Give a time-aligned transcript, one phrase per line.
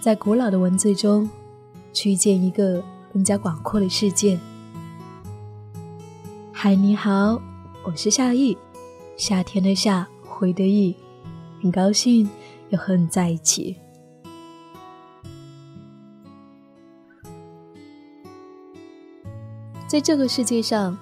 [0.00, 1.28] 在古老的文字中，
[1.92, 2.82] 去见一个
[3.12, 4.40] 更加广阔的世界。
[6.50, 7.38] 嗨，你好，
[7.84, 8.56] 我是夏意，
[9.18, 10.96] 夏天的夏，回的意，
[11.60, 12.26] 很高兴
[12.70, 13.76] 又和你在一起。
[19.86, 20.96] 在这个世界上，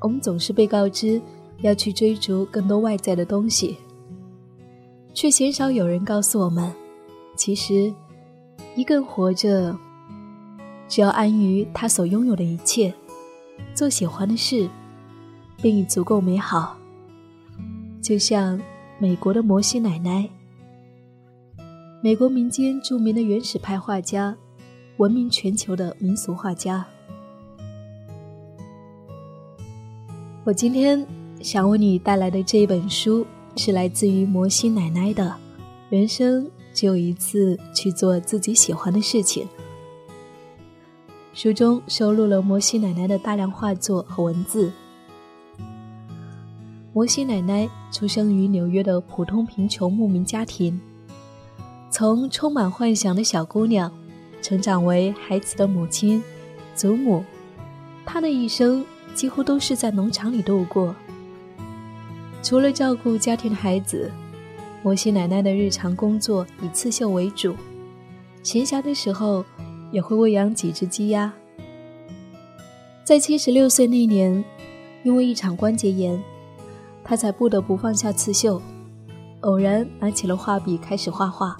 [0.00, 1.22] 我们总是被告知
[1.60, 3.76] 要去追逐更多外在的东西，
[5.12, 6.74] 却鲜少有人告诉我们，
[7.36, 7.94] 其实
[8.76, 9.76] 一个人活着，
[10.88, 12.92] 只要安于他所拥有的一切，
[13.72, 14.68] 做喜欢的事，
[15.62, 16.76] 便已足够美好。
[18.02, 18.60] 就像
[18.98, 20.28] 美国的摩西奶奶，
[22.02, 24.36] 美国民间著名的原始派画家，
[24.96, 26.84] 闻名全球的民俗画家。
[30.42, 31.06] 我今天
[31.40, 35.24] 想为你带来的这一本书，是来自于摩西奶奶的
[35.88, 39.44] 《人生只有一次，去做自己喜欢的事情》。
[41.32, 44.70] 书中收录了摩西奶奶的大量画作和文字。
[46.92, 50.78] 摩西奶奶出生于纽约的普通贫穷牧民家庭，
[51.90, 53.90] 从充满幻想的小姑娘，
[54.42, 56.22] 成长为孩子的母亲、
[56.74, 57.24] 祖母，
[58.04, 58.84] 她的一生。
[59.14, 60.92] 几乎都是在农场里度过。
[62.42, 64.10] 除了照顾家庭的孩子，
[64.84, 67.56] 摩西奶奶的日常工作以刺绣为主，
[68.42, 69.42] 闲暇的时候
[69.90, 71.32] 也会喂养几只鸡鸭。
[73.02, 74.44] 在七十六岁那年，
[75.02, 76.22] 因为一场关节炎，
[77.02, 78.60] 她才不得不放下刺绣，
[79.40, 81.56] 偶然拿起了画笔开始画画。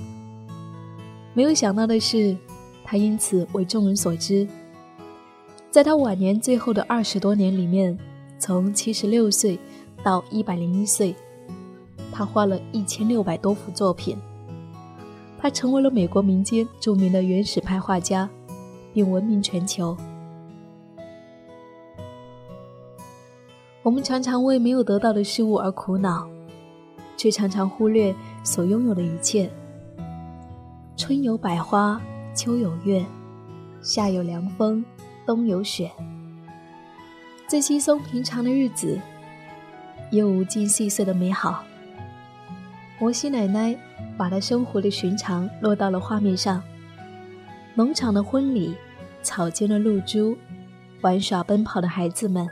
[1.33, 2.37] 没有想到的是，
[2.85, 4.47] 她因此为众人所知。
[5.71, 7.99] 在他晚年最后的二十多年里面，
[8.39, 9.59] 从七十六岁
[10.03, 11.17] 到一百零一岁，
[12.17, 14.17] 他画了一千六百多幅作品。
[15.37, 18.31] 他成为了美国民间著名的原始派画家，
[18.93, 19.97] 并闻名全球。
[23.83, 26.27] 我们常常为没有得到的事物而苦恼，
[27.17, 29.51] 却常常忽略所拥有的一切。
[30.97, 32.01] 春有百花，
[32.33, 33.05] 秋有月，
[33.83, 34.85] 夏有凉风。
[35.27, 35.91] 冬有雪，
[37.49, 39.01] 最稀松平常的日子，
[40.11, 41.65] 也有无尽细碎的美好。
[43.05, 43.77] 摩西奶奶
[44.17, 46.63] 把她生活的寻常落到了画面上：
[47.75, 48.75] 农场的婚礼，
[49.23, 50.35] 草间的露珠，
[51.03, 52.49] 玩耍奔跑的孩子们，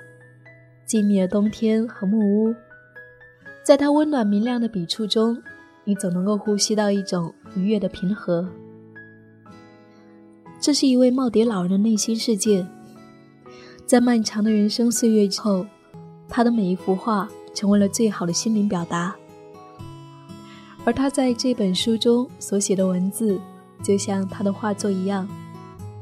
[0.84, 2.54] 静谧的冬天和木屋。
[3.64, 5.42] 在她温暖明亮的笔触中，
[5.84, 8.46] 你总能够呼吸到一种愉悦的平和。
[10.60, 12.66] 这是一位耄耋老人的内心世界，
[13.86, 15.64] 在漫长的人生岁月之后，
[16.28, 19.16] 他的每一幅画成为了最好的心灵表达。
[20.84, 23.40] 而他在这本书中所写的文字，
[23.82, 25.28] 就像他的画作一样，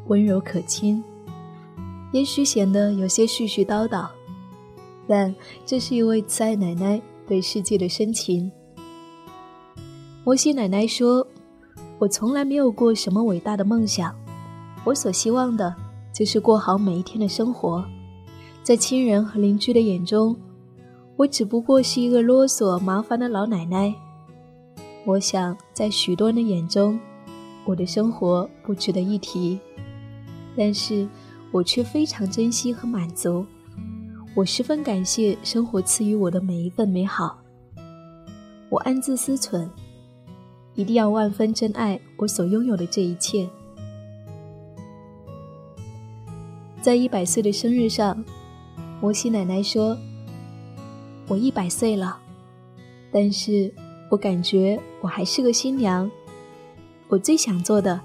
[0.08, 1.02] 温柔可亲，
[2.12, 4.08] 也许显得有些絮絮叨叨，
[5.06, 5.34] 但
[5.66, 8.50] 这是一位慈爱奶奶对世界的深情。
[10.24, 11.26] 摩西奶奶说
[11.98, 14.14] ：“我从来没有过什么伟大的梦想。”
[14.84, 15.74] 我所希望的，
[16.10, 17.84] 就是过好每一天的生活。
[18.62, 20.34] 在亲人和邻居的眼中，
[21.16, 23.94] 我只不过是一个啰嗦麻烦的老奶奶。
[25.06, 27.00] 我想，在许多人的眼中，
[27.64, 29.58] 我的生活不值得一提，
[30.56, 31.08] 但是
[31.50, 33.44] 我却非常珍惜和满足。
[34.34, 37.38] 我十分感谢生活赐予我的每一份美好。
[38.68, 39.68] 我暗自思忖，
[40.74, 43.48] 一定要万分珍爱我所拥有的这一切。
[46.80, 48.24] 在一百岁的生日上，
[49.00, 49.98] 摩西奶奶说
[51.26, 52.18] ：“我一百岁了，
[53.10, 53.74] 但是
[54.10, 56.10] 我感觉我还是个新娘。
[57.08, 57.98] 我最想做的，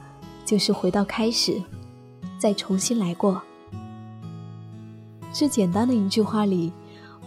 [0.46, 1.62] 就是回到开始，
[2.40, 3.42] 再重新来过。”
[5.34, 6.72] 这简单的一句话里，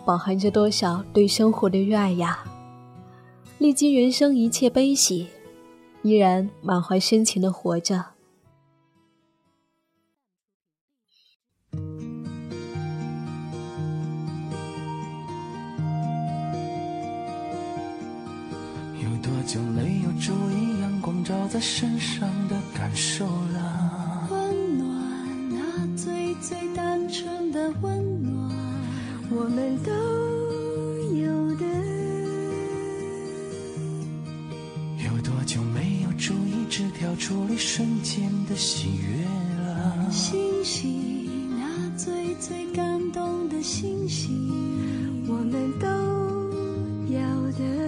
[0.07, 2.43] 饱含着多少对生活的热爱呀！
[3.59, 5.27] 历经人生一切悲喜，
[6.03, 8.05] 依然满怀深情的活着。
[19.49, 24.29] 就没有注意阳光照在身上的感受了。
[24.31, 24.87] 温暖，
[25.49, 25.57] 那
[25.97, 28.55] 最最单纯的温暖，
[29.31, 29.91] 我们都
[31.17, 31.65] 有的。
[35.03, 39.25] 有多久没有注意纸条处理瞬间的喜悦
[39.65, 40.11] 了？
[40.11, 44.31] 星星，那最最感动的星星，
[45.27, 45.89] 我们都
[47.11, 47.19] 要
[47.53, 47.88] 的。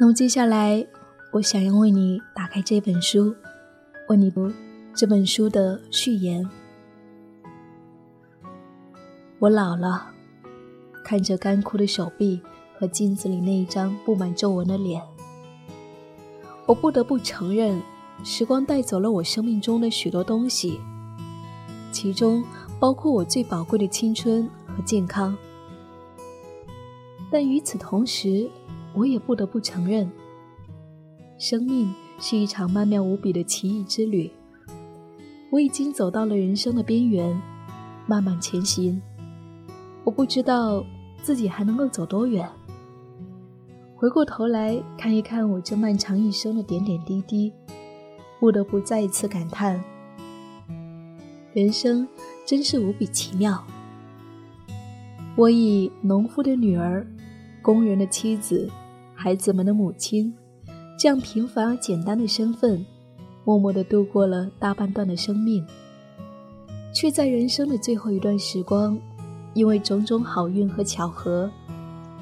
[0.00, 0.86] 那么接下来，
[1.32, 3.34] 我想要为你打开这本书，
[4.08, 4.48] 为你读
[4.94, 6.48] 这本书的序言。
[9.40, 10.06] 我老了，
[11.04, 12.40] 看着干枯的手臂
[12.78, 15.02] 和镜子里那一张布满皱纹的脸，
[16.64, 17.82] 我不得不承认，
[18.22, 20.80] 时光带走了我生命中的许多东西，
[21.90, 22.44] 其中
[22.78, 25.36] 包括我最宝贵的青春和健康。
[27.32, 28.48] 但与此同时，
[28.94, 30.10] 我也不得不承认，
[31.38, 34.30] 生命是一场曼妙无比的奇异之旅。
[35.50, 37.40] 我已经走到了人生的边缘，
[38.06, 39.00] 慢慢前行。
[40.04, 40.84] 我不知道
[41.22, 42.48] 自己还能够走多远。
[43.94, 47.52] 回过头来看一看我这漫长一生的点点滴滴，
[48.38, 49.82] 不得不再一次感叹：
[51.52, 52.06] 人生
[52.46, 53.64] 真是无比奇妙。
[55.34, 57.06] 我以农夫的女儿、
[57.62, 58.68] 工人的妻子。
[59.14, 60.32] 孩子们的母亲，
[60.96, 62.86] 这样平凡而简单的身份，
[63.44, 65.66] 默默地度过了大半段的生命，
[66.94, 68.96] 却在人生的最后一段时光，
[69.54, 71.50] 因为种种好运和巧合，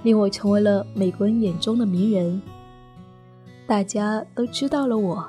[0.05, 2.41] 令我成为了美国人眼中的名人。
[3.67, 5.23] 大家都知道了我，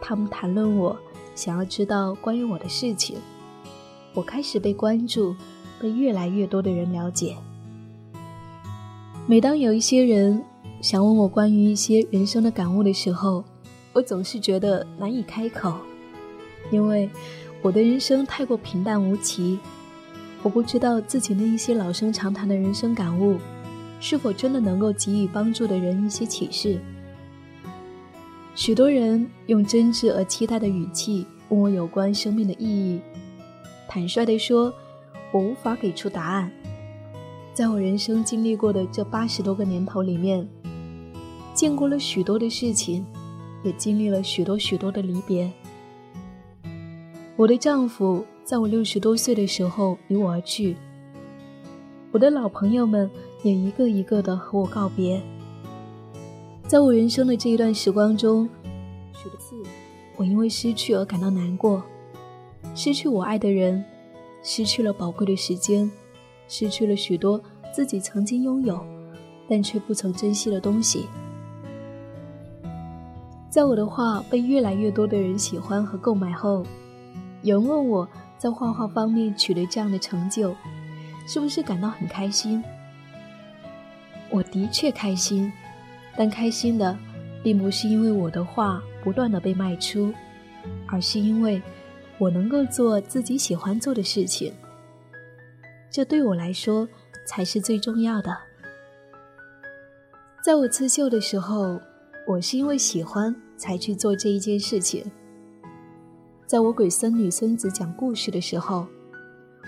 [0.00, 0.96] 他们谈论我，
[1.36, 3.18] 想要知道关于我的事情，
[4.14, 5.36] 我开始被关注，
[5.80, 7.36] 被越来越多的人了解。
[9.26, 10.44] 每当有一些人，
[10.82, 13.42] 想问我关于一些人生的感悟的时候，
[13.94, 15.78] 我总是觉得难以开口，
[16.70, 17.08] 因为
[17.62, 19.58] 我的人生太过平淡无奇。
[20.42, 23.38] 我不知道自己那一些老生常谈的人生感悟，
[23.98, 26.78] 是否真的能够给予帮助的人一些启示。
[28.54, 33.00] 许多人用真挚而期待的语气问我有关生命的意义，
[33.88, 34.70] 坦率地说，
[35.32, 36.52] 我无法给出答案。
[37.54, 40.46] 在我人生经历过的这八十多个年头里面。
[41.54, 43.06] 见过了许多的事情，
[43.62, 45.48] 也经历了许多许多的离别。
[47.36, 50.76] 我的丈夫在我六十多岁的时候离我而去，
[52.10, 53.08] 我的老朋友们
[53.44, 55.22] 也一个一个的和我告别。
[56.66, 58.48] 在我人生的这一段时光中，
[59.12, 59.54] 许多次
[60.16, 61.80] 我因为失去而感到难过，
[62.74, 63.84] 失去我爱的人，
[64.42, 65.88] 失去了宝贵的时间，
[66.48, 67.40] 失去了许多
[67.72, 68.84] 自己曾经拥有
[69.48, 71.06] 但却不曾珍惜的东西。
[73.50, 76.66] 在我的画被越来越多的人喜欢和购买后，
[77.42, 80.54] 有人问我在画画方面取得这样的成就，
[81.26, 82.62] 是不是感到很开心？
[84.30, 85.52] 我的确开心，
[86.16, 86.98] 但开心的
[87.42, 90.12] 并不是因为我的画不断的被卖出，
[90.86, 91.62] 而是因为
[92.18, 94.52] 我能够做自己喜欢做的事情。
[95.94, 96.88] 这对我来说
[97.24, 98.36] 才是最重要的。
[100.44, 101.80] 在我刺绣的时候，
[102.26, 103.32] 我是因为喜欢。
[103.56, 105.08] 才去做这一件事情。
[106.44, 108.84] 在我给孙女孙子讲故事的时候，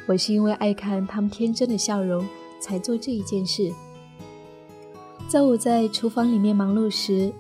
[0.09, 2.27] 我是因为爱看他们天真的笑容
[2.61, 3.73] 才做这一件事。
[5.29, 7.33] 在我在厨房里面忙碌时，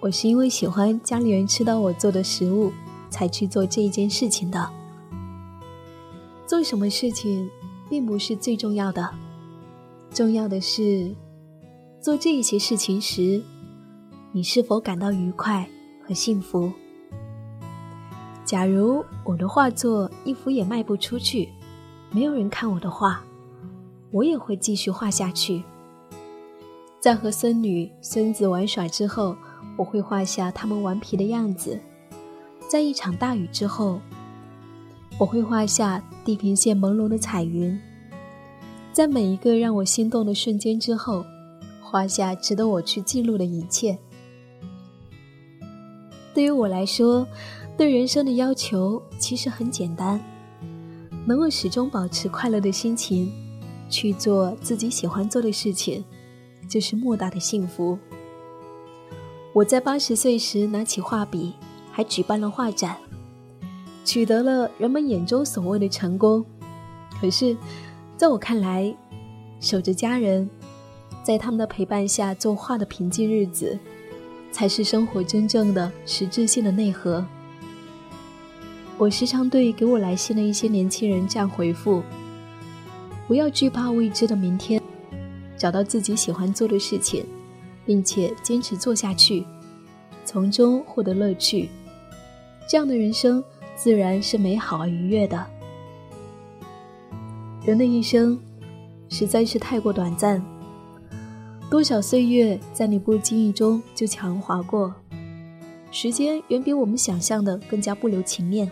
[0.00, 2.72] 我是因为喜欢家里人吃到我做的食物
[3.08, 4.68] 才去做这一件事情的。
[6.44, 7.48] 做什么事情
[7.88, 9.08] 并不是最重要的，
[10.10, 11.14] 重要的是
[12.00, 13.42] 做这一些事情时。
[14.32, 15.68] 你是否感到愉快
[16.06, 16.70] 和幸福？
[18.44, 21.48] 假如我的画作一幅也卖不出去，
[22.10, 23.22] 没有人看我的画，
[24.10, 25.62] 我也会继续画下去。
[27.00, 29.36] 在和孙女孙子玩耍之后，
[29.76, 31.78] 我会画下他们顽皮的样子。
[32.68, 34.00] 在一场大雨之后，
[35.18, 37.80] 我会画下地平线朦胧的彩云。
[38.92, 41.24] 在每一个让我心动的瞬间之后，
[41.80, 43.96] 画下值得我去记录的一切。
[46.34, 47.26] 对于我来说，
[47.78, 50.20] 对人生的要求其实很简单：
[51.26, 53.32] 能够始终保持快乐的心情，
[53.88, 56.04] 去做自己喜欢做的事情，
[56.68, 57.98] 就是莫大的幸福。
[59.54, 61.54] 我在八十岁时拿起画笔，
[61.90, 62.98] 还举办了画展，
[64.08, 66.42] 取得了人们眼中所谓的成功。
[67.20, 67.54] 可是，
[68.16, 68.96] 在我看来，
[69.60, 70.48] 守着家人，
[71.22, 73.78] 在他们的陪伴下作画的平静日子，
[74.50, 77.22] 才是生活真正的实质性的内核。
[78.96, 82.02] 我时常对给我来信的一些年轻人这样回复：
[83.26, 84.80] 不要惧怕未知的明天，
[85.54, 87.26] 找到自己喜欢做的事情，
[87.84, 89.44] 并且坚持做下去，
[90.24, 91.68] 从中获得乐趣，
[92.66, 93.44] 这样的人生
[93.78, 95.46] 自然是美好而愉悦的。
[97.64, 98.36] 人的一生
[99.08, 100.44] 实在是太过短暂，
[101.70, 104.92] 多少岁月在你不经意中就悄然划过，
[105.92, 108.68] 时间远比我们想象的更加不留情面。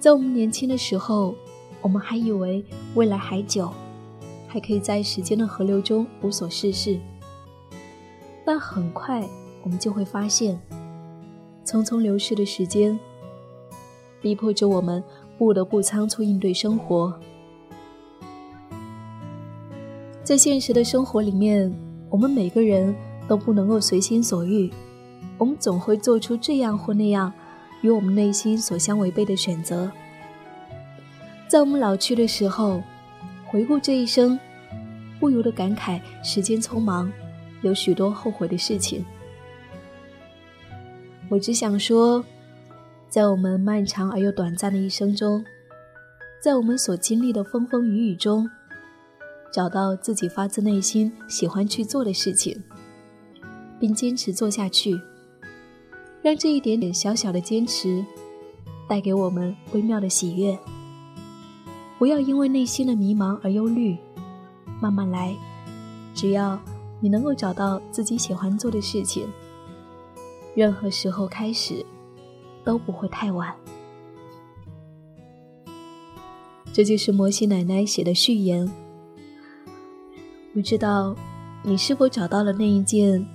[0.00, 1.32] 在我们年轻的时候，
[1.80, 2.64] 我们还以为
[2.96, 3.72] 未来还久，
[4.48, 6.98] 还可以在时间的河流中无所事事，
[8.44, 9.24] 但很快
[9.62, 10.60] 我们就会发现，
[11.64, 12.98] 匆匆流逝的时间
[14.20, 15.02] 逼迫着我们。
[15.38, 17.16] 不得不仓促应对生活，
[20.24, 21.72] 在现实的生活里面，
[22.10, 22.92] 我们每个人
[23.28, 24.68] 都不能够随心所欲，
[25.38, 27.32] 我们总会做出这样或那样
[27.82, 29.88] 与我们内心所相违背的选择。
[31.46, 32.82] 在我们老去的时候，
[33.46, 34.36] 回顾这一生，
[35.20, 37.12] 不由得感慨时间匆忙，
[37.62, 39.04] 有许多后悔的事情。
[41.28, 42.24] 我只想说。
[43.08, 45.42] 在我们漫长而又短暂的一生中，
[46.42, 48.48] 在我们所经历的风风雨雨中，
[49.50, 52.62] 找到自己发自内心喜欢去做的事情，
[53.80, 55.00] 并坚持做下去，
[56.20, 58.04] 让这一点点小小的坚持
[58.86, 60.56] 带给我们微妙的喜悦。
[61.98, 63.96] 不要因为内心的迷茫而忧虑，
[64.82, 65.34] 慢慢来，
[66.14, 66.60] 只要
[67.00, 69.26] 你能够找到自己喜欢做的事情，
[70.54, 71.84] 任何时候开始。
[72.68, 73.54] 都不会太晚。
[76.70, 78.70] 这就是摩西奶奶写的序言。
[80.52, 81.16] 不知道
[81.62, 83.26] 你是否找到了那一件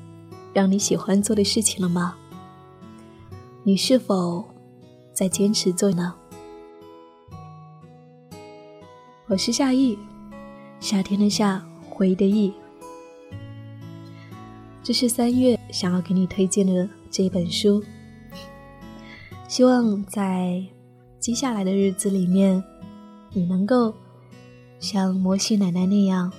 [0.53, 2.15] 让你喜欢做的事情了吗？
[3.63, 4.45] 你是否
[5.13, 6.13] 在坚持做呢？
[9.25, 9.97] 我是夏意，
[10.79, 12.53] 夏天的夏，回忆的忆。
[14.83, 17.83] 这是三月想要给你推荐的这一本书。
[19.53, 20.63] 希望在
[21.19, 22.63] 接下来的日子里面，
[23.33, 23.93] 你能够
[24.79, 26.33] 像摩西奶奶那样，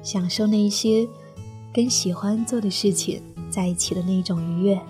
[0.00, 1.04] 享受那一些
[1.74, 4.80] 跟喜欢做的事情在一起的那种愉悦。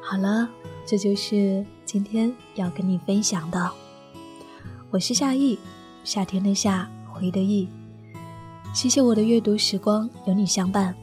[0.00, 0.48] 好了，
[0.86, 3.72] 这就是今天要跟你分享的。
[4.90, 5.58] 我是夏意，
[6.04, 7.68] 夏天的夏，回的意。
[8.76, 10.94] 谢谢我的阅读时光有你相伴。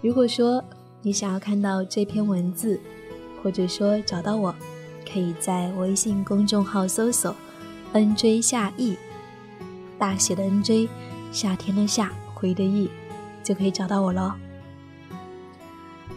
[0.00, 0.62] 如果说
[1.02, 2.78] 你想要看到这篇文字，
[3.42, 4.54] 或者说找到我，
[5.04, 7.34] 可以在微信公众号搜索
[7.92, 8.96] “nj 夏意”，
[9.98, 10.88] 大写的 “nj”，
[11.32, 12.88] 夏天的夏，回的意，
[13.42, 14.32] 就可以找到我喽。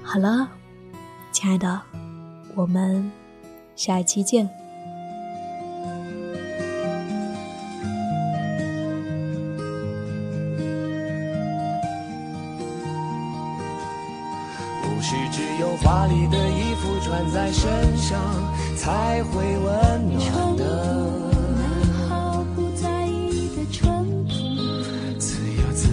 [0.03, 0.47] 好了，
[1.31, 1.81] 亲爱的，
[2.53, 3.11] 我们
[3.75, 4.47] 下一期见。
[17.45, 18.19] 在身上
[18.75, 20.63] 才会温暖的，
[22.09, 24.33] 毫不在意的淳朴，
[25.19, 25.87] 自由自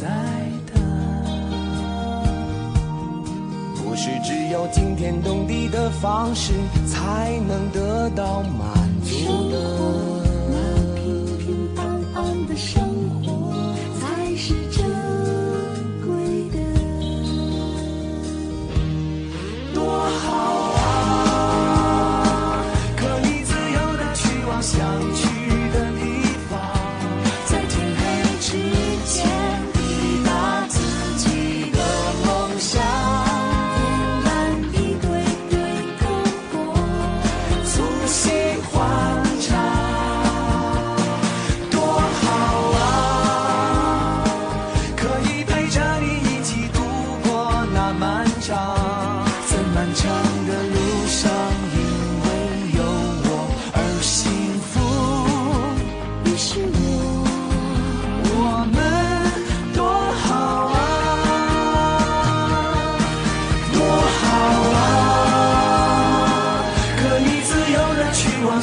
[0.00, 0.06] 在
[0.72, 0.78] 的，
[3.82, 6.52] 不是只有惊天动地的方式
[6.86, 9.58] 才能得到满足的。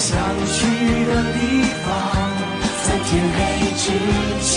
[0.07, 0.67] 想去
[1.05, 1.39] 的地
[1.83, 1.89] 方，
[2.83, 3.37] 在天黑
[3.75, 3.83] 之
[4.39, 4.53] 前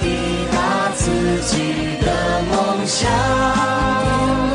[0.00, 0.04] 抵
[0.50, 0.56] 达
[0.94, 1.04] 自
[1.42, 1.52] 己
[2.00, 2.06] 的
[2.50, 2.54] 梦
[2.86, 4.45] 想。